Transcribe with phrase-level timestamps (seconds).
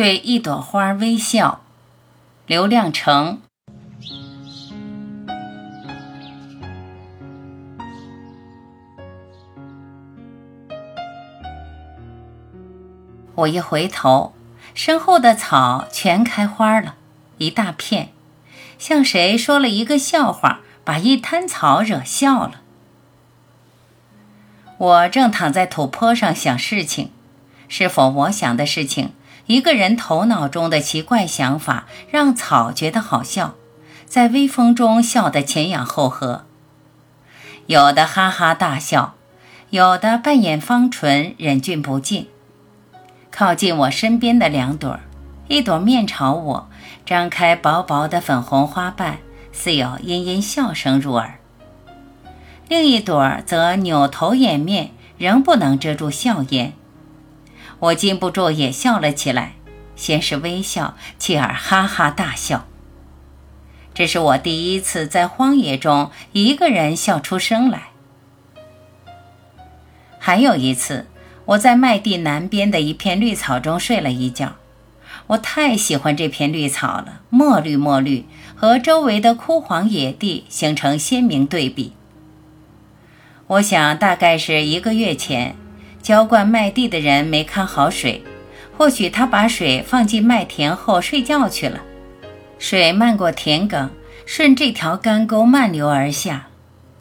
[0.00, 1.60] 对一朵花微笑，
[2.46, 3.42] 刘亮程。
[13.34, 14.32] 我一回头，
[14.72, 16.94] 身后的草全开花了，
[17.36, 18.08] 一大片，
[18.78, 22.62] 像谁说了一个笑话，把一滩草惹笑了。
[24.78, 27.10] 我正躺在土坡上想事情，
[27.70, 29.10] 是否我想的事情？
[29.46, 33.54] 一个人头脑中的奇怪想法，让草觉得好笑，
[34.04, 36.44] 在微风中笑得前仰后合。
[37.66, 39.14] 有的哈哈大笑，
[39.70, 42.28] 有的半掩方唇，忍俊不禁。
[43.30, 44.98] 靠近我身边的两朵，
[45.46, 46.68] 一朵面朝我，
[47.06, 49.18] 张开薄薄的粉红花瓣，
[49.52, 51.38] 似有阴阴笑声入耳；
[52.68, 56.72] 另一朵则扭头掩面，仍不能遮住笑颜。
[57.80, 59.54] 我禁不住也笑了起来，
[59.96, 62.66] 先是微笑，继而哈哈大笑。
[63.92, 67.88] 这是我第一次在荒野中一个人笑出声来。
[70.18, 71.06] 还有一次，
[71.46, 74.56] 我在麦地南边的一片绿草中睡了一觉，
[75.28, 81.94] 我太喜欢这片绿草了，墨绿墨绿，和周围的枯黄野地形成鲜明对比。
[83.46, 85.56] 我想，大概是一个月前。
[86.02, 88.22] 浇灌麦地的人没看好水，
[88.76, 91.80] 或许他把水放进麦田后睡觉去了。
[92.58, 93.88] 水漫过田埂，
[94.26, 96.46] 顺这条干沟漫流而下。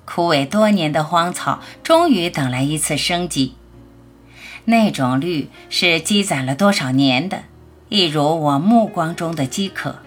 [0.05, 3.55] 枯萎多年的荒草终于等来一次生机。
[4.65, 7.43] 那种绿是积攒了多少年的，
[7.89, 9.99] 一如我目光中的饥渴。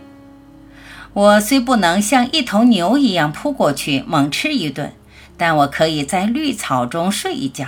[1.12, 4.92] 我虽不能像一头牛一样扑过去猛吃一顿，
[5.36, 7.66] 但我可以在绿草中睡一觉。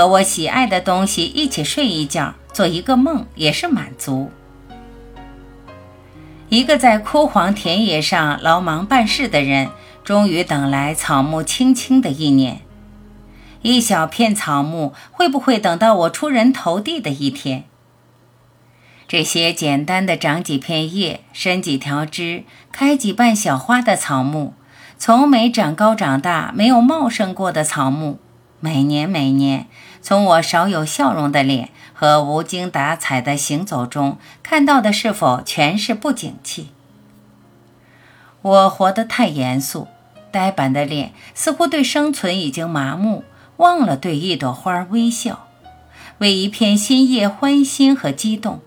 [0.00, 4.30] 和我喜爱的东西一起睡一觉，做一个梦也是满足。
[6.48, 9.68] 一个在枯黄田野上劳忙办事的人，
[10.02, 12.62] 终于等来草木青青的一年。
[13.60, 17.64] 一小片草木会不会等到我出人头地的一天？
[19.06, 24.54] 这些简单的长几片叶、伸几条枝、开几瓣小花的草木，
[24.96, 28.18] 从没长高长大、没有茂盛过的草木。
[28.62, 29.68] 每年每年，
[30.02, 36.70] 从我少有笑容的脸和无精打采的行走中，看到的是否全是不景气？
[38.42, 39.86] 我活得太严肃，
[40.30, 43.24] 呆板的脸似乎对生存已经麻木，
[43.58, 45.46] 忘了对一朵花微笑，
[46.18, 48.60] 为一片新叶欢欣和激动。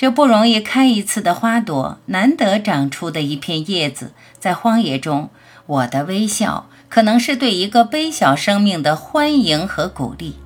[0.00, 5.28] 这不容易开一次的花朵，难得长出的一片叶子，在荒野中，
[5.66, 6.70] 我的微笑。
[6.88, 10.36] 可能是对一个微小生命的欢迎和鼓励，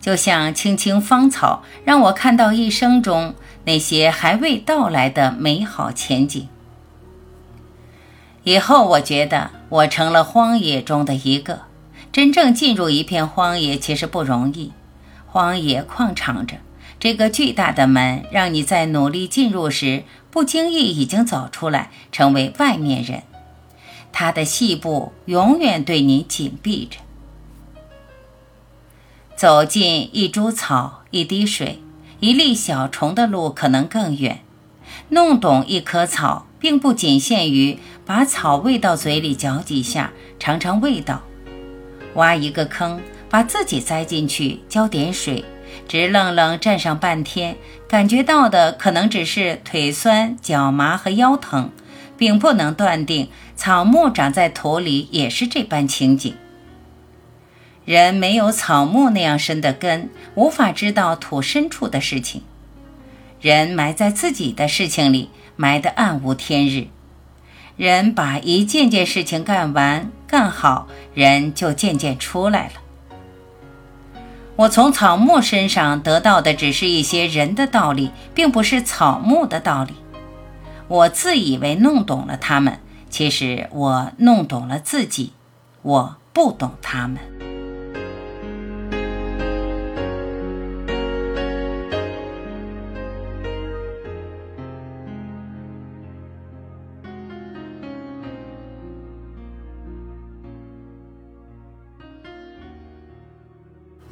[0.00, 6.48] 就像青青芳草，让我看到一生中那些还未到来的美好前景。
[8.44, 11.60] 以后，我觉得我成了荒野中的一个。
[12.10, 14.72] 真正进入一片荒野其实不容易，
[15.26, 16.56] 荒野旷敞着，
[17.04, 23.24] 这个巨大的门，让你在努力进入时，不经意已经走出来，成为外面人。
[24.10, 26.96] 它的细部永远对你紧闭着。
[29.36, 31.82] 走进一株草、一滴水、
[32.20, 34.40] 一粒小虫的路可能更远。
[35.10, 41.20] 弄懂一棵草，并不仅限于把草喂到嘴里嚼几下，尝尝味道。
[42.14, 42.98] 挖一个坑，
[43.28, 45.44] 把自己栽进去，浇点水，
[45.88, 47.56] 直愣愣站上半天，
[47.88, 51.70] 感觉到的可能只是腿酸、脚麻和腰疼。
[52.16, 56.34] 并不能断定草木长在土里也是这般情景。
[57.84, 62.42] 人没有草木那样深的根，无法知道土深处的事情。
[63.40, 66.86] 人埋在自己的事情里，埋得暗无天日。
[67.76, 72.83] 人把一件件事情干完、干好，人就渐渐出来了。
[74.56, 79.94] 我从草木身上得到的只是一些人的道理，并不是草木的道理。
[80.86, 82.78] 我自以为弄懂了他们，
[83.10, 85.32] 其实我弄懂了自己。
[85.82, 87.18] 我不懂他们。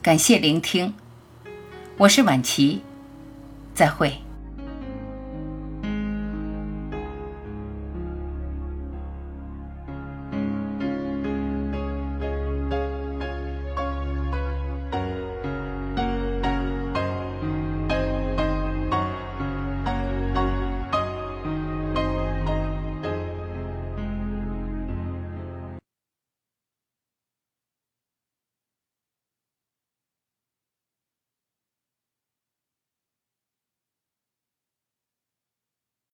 [0.02, 0.92] 感谢聆听，
[1.96, 2.82] 我是晚琪，
[3.72, 4.18] 再会。